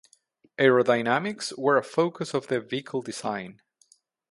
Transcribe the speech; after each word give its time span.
Aerodynamics 0.57 1.55
were 1.59 1.77
a 1.77 1.83
focus 1.83 2.33
of 2.33 2.47
the 2.47 2.59
vehicle 2.59 3.03
design. 3.03 3.61